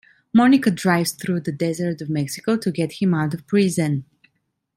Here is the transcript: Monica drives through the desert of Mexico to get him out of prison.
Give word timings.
Monica 0.33 0.71
drives 0.71 1.11
through 1.11 1.39
the 1.41 1.51
desert 1.51 2.01
of 2.01 2.09
Mexico 2.09 2.57
to 2.57 2.71
get 2.71 2.93
him 2.93 3.13
out 3.13 3.35
of 3.35 3.45
prison. 3.45 4.03